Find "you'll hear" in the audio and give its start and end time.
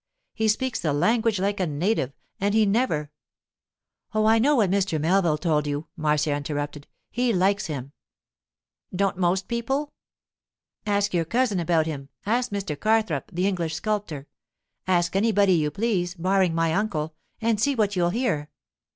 17.95-18.49